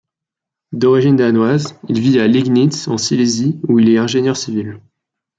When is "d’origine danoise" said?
0.73-1.75